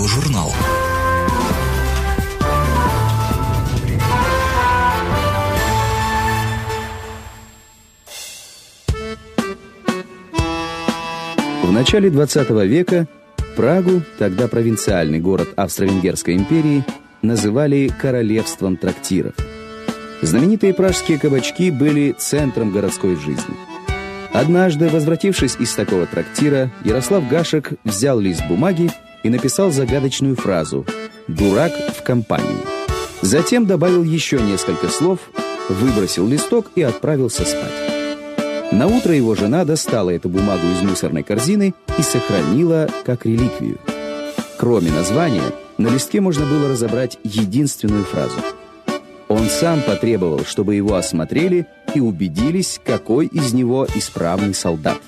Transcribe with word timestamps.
Радиожурнал. 0.00 0.50
В 11.62 11.72
начале 11.72 12.08
20 12.08 12.50
века 12.66 13.08
Прагу, 13.56 14.02
тогда 14.18 14.48
провинциальный 14.48 15.20
город 15.20 15.50
Австро-Венгерской 15.56 16.34
империи, 16.34 16.82
называли 17.20 17.88
королевством 18.00 18.78
трактиров. 18.78 19.34
Знаменитые 20.22 20.72
пражские 20.72 21.18
кабачки 21.18 21.70
были 21.70 22.14
центром 22.16 22.72
городской 22.72 23.16
жизни. 23.16 23.54
Однажды, 24.32 24.88
возвратившись 24.88 25.56
из 25.58 25.74
такого 25.74 26.06
трактира, 26.06 26.70
Ярослав 26.84 27.28
Гашек 27.28 27.72
взял 27.84 28.18
лист 28.18 28.42
бумаги 28.48 28.90
и 29.22 29.28
написал 29.28 29.70
загадочную 29.70 30.36
фразу 30.36 30.86
«Дурак 31.28 31.72
в 31.96 32.02
компании». 32.02 32.58
Затем 33.22 33.66
добавил 33.66 34.02
еще 34.02 34.40
несколько 34.40 34.88
слов, 34.88 35.18
выбросил 35.68 36.26
листок 36.26 36.70
и 36.74 36.82
отправился 36.82 37.44
спать. 37.44 37.90
На 38.72 38.86
утро 38.86 39.14
его 39.14 39.34
жена 39.34 39.64
достала 39.64 40.10
эту 40.10 40.28
бумагу 40.28 40.66
из 40.68 40.82
мусорной 40.82 41.22
корзины 41.22 41.74
и 41.98 42.02
сохранила 42.02 42.88
как 43.04 43.26
реликвию. 43.26 43.78
Кроме 44.58 44.90
названия, 44.90 45.52
на 45.76 45.88
листке 45.88 46.20
можно 46.20 46.46
было 46.46 46.68
разобрать 46.68 47.18
единственную 47.24 48.04
фразу. 48.04 48.38
Он 49.28 49.48
сам 49.48 49.80
потребовал, 49.82 50.44
чтобы 50.44 50.74
его 50.74 50.94
осмотрели 50.94 51.66
и 51.94 52.00
убедились, 52.00 52.80
какой 52.84 53.26
из 53.26 53.52
него 53.52 53.86
исправный 53.94 54.54
солдат. 54.54 54.98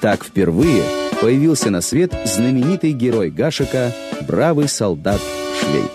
Так 0.00 0.24
впервые 0.24 0.82
появился 1.20 1.70
на 1.70 1.80
свет 1.80 2.12
знаменитый 2.24 2.92
герой 2.92 3.30
Гашека, 3.30 3.92
бравый 4.26 4.68
солдат 4.68 5.20
Швейк. 5.60 5.90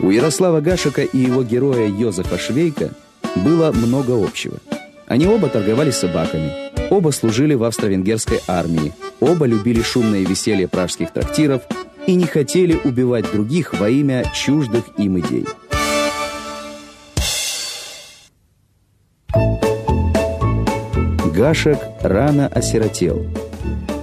У 0.00 0.10
Ярослава 0.10 0.60
Гашека 0.60 1.02
и 1.02 1.18
его 1.18 1.42
героя 1.42 1.88
Йозефа 1.88 2.38
Швейка– 2.38 2.90
было 3.38 3.72
много 3.72 4.12
общего. 4.22 4.58
Они 5.06 5.26
оба 5.26 5.48
торговали 5.48 5.90
собаками, 5.90 6.52
оба 6.90 7.10
служили 7.10 7.54
в 7.54 7.64
австро-венгерской 7.64 8.40
армии, 8.46 8.92
оба 9.20 9.46
любили 9.46 9.82
шумное 9.82 10.20
веселье 10.20 10.68
пражских 10.68 11.12
трактиров 11.12 11.62
и 12.06 12.14
не 12.14 12.26
хотели 12.26 12.78
убивать 12.84 13.30
других 13.32 13.78
во 13.78 13.88
имя 13.88 14.24
чуждых 14.34 14.84
им 14.96 15.18
идей. 15.18 15.46
Гашек 21.38 21.78
рано 22.00 22.48
осиротел. 22.48 23.24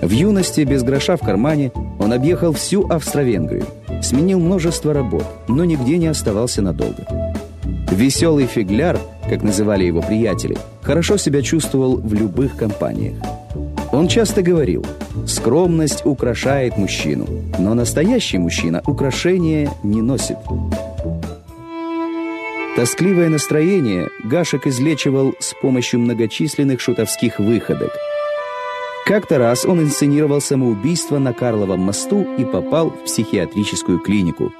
В 0.02 0.10
юности, 0.10 0.62
без 0.62 0.84
гроша 0.84 1.18
в 1.18 1.20
кармане, 1.20 1.74
он 2.00 2.14
объехал 2.14 2.54
всю 2.54 2.88
Австро-Венгрию, 2.88 3.66
сменил 4.02 4.40
множество 4.40 4.94
работ, 4.94 5.26
но 5.50 5.66
нигде 5.66 5.98
не 5.98 6.08
оставался 6.08 6.62
надолго. 6.62 7.06
Веселый 7.92 8.46
фигляр– 8.46 8.98
как 9.30 9.44
называли 9.44 9.84
его 9.84 10.02
приятели, 10.02 10.56
хорошо 10.82 11.18
себя 11.18 11.42
чувствовал 11.42 11.98
в 11.98 12.14
любых 12.14 12.56
компаниях. 12.56 13.18
Он 13.92 14.08
часто 14.08 14.42
говорил, 14.42 14.86
скромность 15.28 16.06
украшает 16.06 16.78
мужчину, 16.78 17.28
но 17.60 17.74
настоящий 17.74 18.38
мужчина 18.38 18.82
украшения 18.86 19.70
не 19.84 20.02
носит. 20.02 20.38
Тоскливое 22.76 23.30
настроение 23.30 24.10
Гашек 24.24 24.68
излечивал 24.68 25.34
с 25.40 25.54
помощью 25.54 26.02
многочисленных 26.02 26.82
шутовских 26.82 27.40
выходок. 27.40 27.92
Как-то 29.06 29.38
раз 29.38 29.66
он 29.66 29.82
инсценировал 29.82 30.42
самоубийство 30.42 31.20
на 31.20 31.32
Карловом 31.34 31.82
мосту 31.82 32.26
и 32.38 32.44
попал 32.44 32.90
в 32.90 33.06
психиатрическую 33.06 34.00
клинику. 34.00 34.52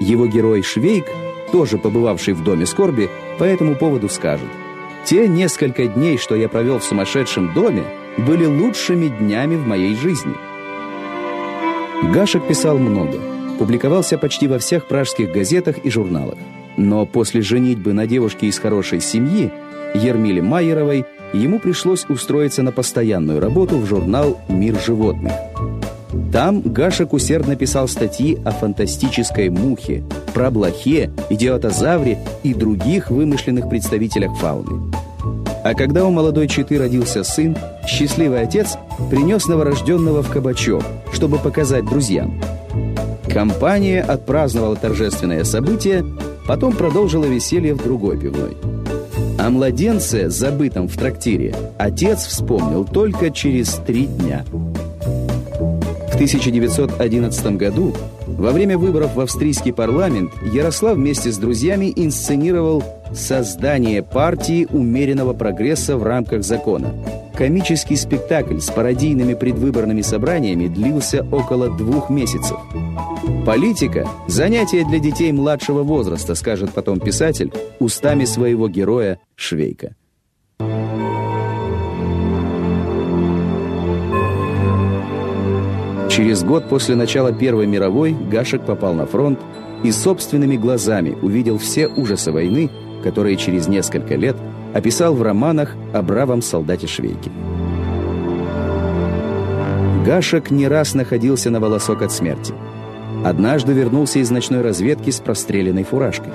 Его 0.00 0.26
герой 0.26 0.62
Швейк– 0.62 1.06
тоже 1.50 1.78
побывавший 1.78 2.34
в 2.34 2.42
доме 2.42 2.66
скорби, 2.66 3.10
по 3.38 3.44
этому 3.44 3.74
поводу 3.74 4.08
скажет. 4.08 4.48
«Те 5.04 5.28
несколько 5.28 5.86
дней, 5.86 6.18
что 6.18 6.34
я 6.34 6.48
провел 6.48 6.78
в 6.78 6.84
сумасшедшем 6.84 7.52
доме, 7.54 7.84
были 8.18 8.44
лучшими 8.44 9.08
днями 9.08 9.56
в 9.56 9.66
моей 9.66 9.94
жизни». 9.96 10.34
Гашек 12.12 12.46
писал 12.46 12.78
много, 12.78 13.18
публиковался 13.58 14.18
почти 14.18 14.46
во 14.48 14.58
всех 14.58 14.86
пражских 14.86 15.32
газетах 15.32 15.78
и 15.78 15.90
журналах. 15.90 16.38
Но 16.76 17.06
после 17.06 17.42
женитьбы 17.42 17.92
на 17.92 18.06
девушке 18.06 18.46
из 18.46 18.58
хорошей 18.58 19.00
семьи, 19.00 19.50
Ермиле 19.94 20.42
Майеровой, 20.42 21.04
ему 21.32 21.58
пришлось 21.58 22.04
устроиться 22.08 22.62
на 22.62 22.72
постоянную 22.72 23.40
работу 23.40 23.76
в 23.78 23.86
журнал 23.86 24.40
«Мир 24.48 24.78
животных». 24.80 25.32
Там 26.32 26.60
Гашек 26.60 27.12
усердно 27.12 27.56
писал 27.56 27.88
статьи 27.88 28.38
о 28.44 28.52
фантастической 28.52 29.48
мухе, 29.48 30.04
про 30.32 30.50
блохе, 30.50 31.10
идиотозавре 31.28 32.18
и 32.44 32.54
других 32.54 33.10
вымышленных 33.10 33.68
представителях 33.68 34.36
фауны. 34.38 34.92
А 35.64 35.74
когда 35.74 36.06
у 36.06 36.10
молодой 36.10 36.48
четы 36.48 36.78
родился 36.78 37.22
сын, 37.24 37.56
счастливый 37.86 38.40
отец 38.40 38.76
принес 39.10 39.46
новорожденного 39.46 40.22
в 40.22 40.30
кабачок, 40.30 40.82
чтобы 41.12 41.38
показать 41.38 41.84
друзьям. 41.84 42.40
Компания 43.28 44.00
отпраздновала 44.00 44.76
торжественное 44.76 45.44
событие, 45.44 46.04
потом 46.50 46.72
продолжила 46.72 47.26
веселье 47.26 47.74
в 47.74 47.76
другой 47.76 48.18
пивной. 48.18 48.56
О 49.38 49.50
младенце, 49.50 50.28
забытом 50.30 50.88
в 50.88 50.96
трактире, 50.96 51.54
отец 51.78 52.26
вспомнил 52.26 52.84
только 52.84 53.30
через 53.30 53.74
три 53.86 54.06
дня– 54.06 54.44
1911 56.20 57.56
году, 57.56 57.94
во 58.26 58.50
время 58.50 58.76
выборов 58.76 59.14
в 59.14 59.20
австрийский 59.20 59.72
парламент, 59.72 60.30
Ярослав 60.52 60.96
вместе 60.96 61.32
с 61.32 61.38
друзьями 61.38 61.90
инсценировал 61.96 62.84
создание 63.14 64.02
партии 64.02 64.68
умеренного 64.70 65.32
прогресса 65.32 65.96
в 65.96 66.02
рамках 66.02 66.44
закона. 66.44 66.92
Комический 67.40 67.96
спектакль 67.96 68.58
с 68.58 68.70
пародийными 68.70 69.32
предвыборными 69.32 70.02
собраниями 70.02 70.68
длился 70.68 71.26
около 71.32 71.74
двух 71.74 72.10
месяцев. 72.10 72.58
Политика– 73.46 74.06
занятие 74.28 74.84
для 74.84 74.98
детей 74.98 75.32
младшего 75.32 75.82
возраста, 75.82 76.34
скажет 76.34 76.74
потом 76.74 77.00
писатель, 77.00 77.50
устами 77.78 78.26
своего 78.26 78.68
героя 78.68 79.20
Швейка. 79.36 79.94
Через 86.10 86.44
год 86.44 86.68
после 86.68 86.94
начала 86.94 87.32
Первой 87.32 87.66
мировой 87.66 88.12
Гашек 88.12 88.66
попал 88.66 88.92
на 88.92 89.06
фронт 89.06 89.40
и 89.82 89.90
собственными 89.92 90.58
глазами 90.58 91.16
увидел 91.22 91.56
все 91.56 91.88
ужасы 91.88 92.32
войны, 92.32 92.68
которые 93.02 93.38
через 93.38 93.66
несколько 93.66 94.16
лет 94.16 94.36
описал 94.74 95.14
в 95.14 95.22
романах 95.22 95.74
о 95.92 96.02
бравом 96.02 96.42
солдате 96.42 96.86
Швейке. 96.86 97.30
Гашек 100.04 100.50
не 100.50 100.66
раз 100.66 100.94
находился 100.94 101.50
на 101.50 101.60
волосок 101.60 102.02
от 102.02 102.12
смерти. 102.12 102.54
Однажды 103.24 103.72
вернулся 103.72 104.18
из 104.18 104.30
ночной 104.30 104.62
разведки 104.62 105.10
с 105.10 105.20
простреленной 105.20 105.84
фуражкой. 105.84 106.32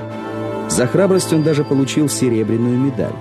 За 0.69 0.87
храбрость 0.87 1.33
он 1.33 1.43
даже 1.43 1.63
получил 1.63 2.09
серебряную 2.09 2.77
медаль. 2.77 3.15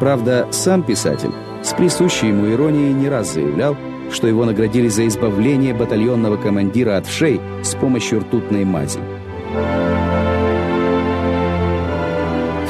Правда, 0.00 0.48
сам 0.50 0.82
писатель 0.82 1.30
с 1.62 1.72
присущей 1.72 2.28
ему 2.28 2.50
иронией 2.50 2.92
не 2.92 3.08
раз 3.08 3.32
заявлял, 3.32 3.76
что 4.10 4.26
его 4.26 4.44
наградили 4.44 4.88
за 4.88 5.06
избавление 5.06 5.72
батальонного 5.72 6.36
командира 6.36 6.96
от 6.96 7.06
вшей 7.06 7.40
с 7.62 7.74
помощью 7.74 8.20
ртутной 8.20 8.64
мази. 8.64 9.00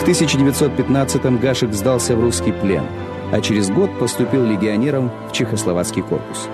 1915-м 0.07 1.39
Гашек 1.39 1.73
сдался 1.73 2.17
в 2.17 2.21
русский 2.21 2.53
плен, 2.53 2.85
а 3.33 3.41
через 3.41 3.71
год 3.71 3.91
поступил 3.99 4.45
легионером 4.45 5.11
в 5.29 5.33
Чехословацкий 5.33 6.03
корпус. 6.03 6.49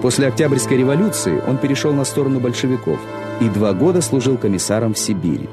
После 0.00 0.28
Октябрьской 0.28 0.78
революции 0.78 1.42
он 1.46 1.58
перешел 1.58 1.92
на 1.92 2.04
сторону 2.04 2.40
большевиков 2.40 2.98
и 3.40 3.48
два 3.48 3.72
года 3.72 4.00
служил 4.00 4.36
комиссаром 4.36 4.94
в 4.94 4.98
Сибири. 4.98 5.48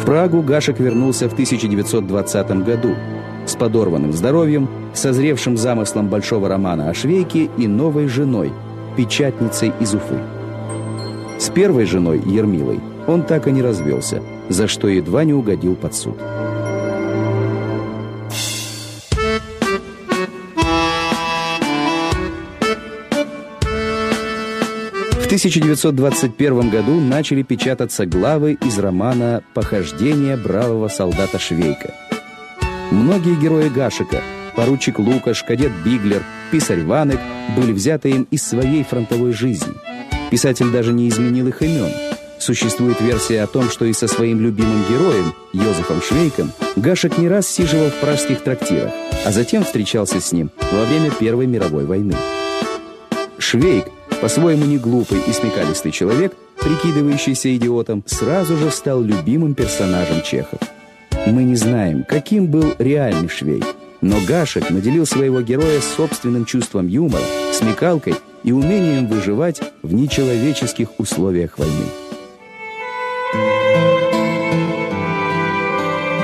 В 0.00 0.04
Прагу 0.04 0.42
Гашек 0.42 0.78
вернулся 0.78 1.28
в 1.28 1.32
1920 1.32 2.64
году– 2.64 2.94
с 3.46 3.56
подорванным 3.56 4.12
здоровьем, 4.12 4.68
созревшим 4.94 5.56
замыслом 5.56 6.08
большого 6.08 6.48
романа 6.48 6.90
о 6.90 6.94
швейке 6.94 7.48
и 7.56 7.66
новой 7.66 8.08
женой, 8.08 8.52
печатницей 8.96 9.72
из 9.80 9.94
Уфы. 9.94 10.18
С 11.38 11.48
первой 11.48 11.86
женой, 11.86 12.22
Ермилой, 12.24 12.80
он 13.06 13.22
так 13.22 13.48
и 13.48 13.52
не 13.52 13.62
развелся, 13.62 14.22
за 14.48 14.68
что 14.68 14.88
едва 14.88 15.24
не 15.24 15.32
угодил 15.32 15.74
под 15.74 15.94
суд. 15.94 16.16
В 25.12 25.34
1921 25.34 26.68
году 26.68 27.00
начали 27.00 27.42
печататься 27.42 28.04
главы 28.04 28.58
из 28.62 28.78
романа 28.78 29.42
«Похождение 29.54 30.36
бравого 30.36 30.88
солдата 30.88 31.38
Швейка», 31.38 31.94
Многие 32.92 33.40
герои 33.40 33.70
Гашика 33.70 34.22
поручик 34.54 34.98
Лукаш, 34.98 35.42
кадет 35.44 35.72
Биглер, 35.84 36.22
писарь 36.50 36.82
Ванек 36.82 37.18
были 37.56 37.72
взяты 37.72 38.10
им 38.10 38.28
из 38.30 38.42
своей 38.42 38.84
фронтовой 38.84 39.32
жизни. 39.32 39.72
Писатель 40.30 40.70
даже 40.70 40.92
не 40.92 41.08
изменил 41.08 41.48
их 41.48 41.62
имен. 41.62 42.11
Существует 42.42 43.00
версия 43.00 43.42
о 43.42 43.46
том, 43.46 43.70
что 43.70 43.84
и 43.84 43.92
со 43.92 44.08
своим 44.08 44.40
любимым 44.40 44.82
героем, 44.90 45.32
Йозефом 45.52 46.02
Швейком, 46.02 46.50
Гашек 46.74 47.16
не 47.16 47.28
раз 47.28 47.46
сиживал 47.46 47.90
в 47.90 48.00
пражских 48.00 48.42
трактирах, 48.42 48.90
а 49.24 49.30
затем 49.30 49.62
встречался 49.62 50.20
с 50.20 50.32
ним 50.32 50.50
во 50.72 50.84
время 50.84 51.12
Первой 51.12 51.46
мировой 51.46 51.84
войны. 51.84 52.16
Швейк, 53.38 53.84
по-своему 54.20 54.64
не 54.64 54.76
глупый 54.76 55.20
и 55.24 55.32
смекалистый 55.32 55.92
человек, 55.92 56.34
прикидывающийся 56.58 57.54
идиотом, 57.54 58.02
сразу 58.06 58.56
же 58.56 58.72
стал 58.72 59.02
любимым 59.02 59.54
персонажем 59.54 60.22
Чехов. 60.22 60.58
Мы 61.26 61.44
не 61.44 61.54
знаем, 61.54 62.04
каким 62.08 62.48
был 62.48 62.74
реальный 62.80 63.28
Швейк, 63.28 63.66
но 64.00 64.16
Гашек 64.26 64.68
наделил 64.68 65.06
своего 65.06 65.42
героя 65.42 65.80
собственным 65.80 66.44
чувством 66.44 66.88
юмора, 66.88 67.22
смекалкой 67.52 68.16
и 68.42 68.50
умением 68.50 69.06
выживать 69.06 69.60
в 69.82 69.94
нечеловеческих 69.94 70.98
условиях 70.98 71.56
войны. 71.56 72.01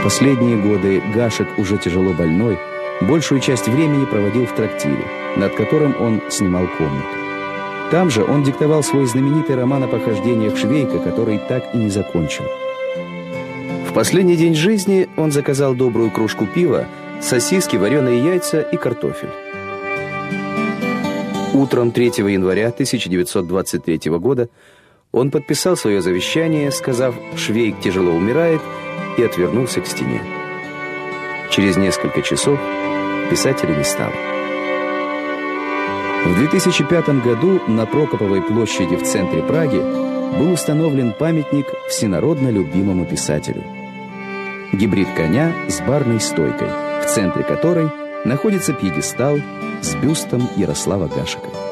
Последние 0.04 0.56
годы 0.56 1.02
Гашек, 1.14 1.58
уже 1.58 1.76
тяжело 1.76 2.12
больной, 2.12 2.58
большую 3.00 3.40
часть 3.40 3.68
времени 3.68 4.04
проводил 4.04 4.46
в 4.46 4.54
трактире, 4.54 5.04
над 5.36 5.54
которым 5.54 6.00
он 6.00 6.22
снимал 6.30 6.66
комнату. 6.78 7.08
Там 7.90 8.08
же 8.10 8.22
он 8.22 8.42
диктовал 8.42 8.82
свой 8.82 9.06
знаменитый 9.06 9.56
роман 9.56 9.82
о 9.82 9.88
похождениях 9.88 10.56
Швейка, 10.56 10.98
который 10.98 11.38
так 11.38 11.74
и 11.74 11.78
не 11.78 11.90
закончил. 11.90 12.44
В 13.88 13.92
последний 13.92 14.36
день 14.36 14.54
жизни 14.54 15.08
он 15.16 15.32
заказал 15.32 15.74
добрую 15.74 16.10
кружку 16.10 16.46
пива, 16.46 16.86
сосиски, 17.20 17.76
вареные 17.76 18.24
яйца 18.24 18.60
и 18.60 18.76
картофель. 18.76 19.30
Утром 21.54 21.90
3 21.90 22.06
января 22.18 22.68
1923 22.68 24.10
года 24.18 24.48
он 25.10 25.30
подписал 25.30 25.76
свое 25.76 26.00
завещание, 26.02 26.70
сказав 26.70 27.14
«Швейк 27.36 27.80
тяжело 27.80 28.12
умирает» 28.12 28.60
и 29.18 29.22
отвернулся 29.22 29.80
к 29.80 29.86
стене. 29.86 30.22
Через 31.50 31.76
несколько 31.76 32.22
часов 32.22 32.58
писателя 33.30 33.74
не 33.74 33.84
стало. 33.84 34.12
В 36.24 36.38
2005 36.38 37.22
году 37.22 37.60
на 37.68 37.86
Прокоповой 37.86 38.42
площади 38.42 38.96
в 38.96 39.02
центре 39.02 39.42
Праги 39.42 39.78
был 40.38 40.52
установлен 40.52 41.12
памятник 41.12 41.66
всенародно 41.88 42.48
любимому 42.48 43.06
писателю. 43.06 43.64
Гибрид 44.72 45.08
коня 45.16 45.52
с 45.68 45.80
барной 45.80 46.20
стойкой, 46.20 46.68
в 47.02 47.06
центре 47.06 47.42
которой 47.42 47.88
находится 48.24 48.72
пьедестал 48.72 49.38
с 49.80 49.94
бюстом 49.94 50.48
Ярослава 50.56 51.08
Гашика. 51.08 51.67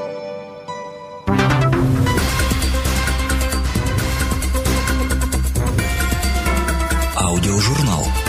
Аудиожурнал. 7.37 8.26